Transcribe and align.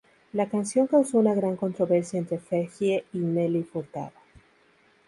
La 0.33 0.49
canción 0.49 0.87
causó 0.87 1.19
una 1.19 1.35
gran 1.35 1.55
controversia 1.55 2.17
entre 2.17 2.39
Fergie 2.39 3.05
y 3.13 3.19
Nelly 3.19 3.61
Furtado. 3.63 4.13